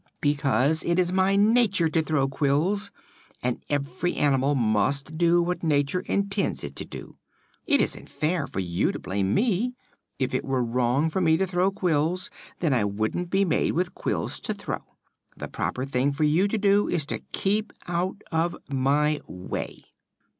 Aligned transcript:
"Because 0.19 0.81
it 0.83 0.97
is 0.97 1.13
my 1.13 1.35
nature 1.35 1.87
to 1.87 2.01
throw 2.01 2.27
quills, 2.27 2.89
and 3.43 3.61
every 3.69 4.15
animal 4.15 4.55
must 4.55 5.15
do 5.15 5.43
what 5.43 5.61
Nature 5.61 5.99
intends 5.99 6.63
it 6.63 6.75
to 6.77 6.85
do. 6.85 7.17
It 7.67 7.79
isn't 7.81 8.09
fair 8.09 8.47
for 8.47 8.59
you 8.59 8.91
to 8.91 8.97
blame 8.97 9.35
me. 9.35 9.75
If 10.17 10.33
it 10.33 10.43
were 10.43 10.63
wrong 10.63 11.11
for 11.11 11.21
me 11.21 11.37
to 11.37 11.45
throw 11.45 11.69
quills, 11.69 12.31
then 12.61 12.73
I 12.73 12.83
wouldn't 12.83 13.29
be 13.29 13.45
made 13.45 13.73
with 13.73 13.93
quills 13.93 14.39
to 14.39 14.55
throw. 14.55 14.79
The 15.37 15.47
proper 15.47 15.85
thing 15.85 16.13
for 16.13 16.23
you 16.23 16.47
to 16.47 16.57
do 16.57 16.87
is 16.87 17.05
to 17.05 17.19
keep 17.31 17.71
out 17.87 18.23
of 18.31 18.57
my 18.71 19.21
way." 19.27 19.83